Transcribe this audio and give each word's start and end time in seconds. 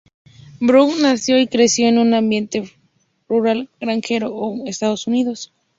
Burrell 0.59 0.99
nació 0.99 1.39
y 1.39 1.45
creció 1.45 1.87
en 1.87 1.99
un 1.99 2.15
ambiente 2.15 2.63
rural 3.29 3.69
granjero 3.79 4.29
en 4.29 4.33
Oklahoma, 4.33 4.63
Estados 4.65 5.05
Unidos. 5.05 5.53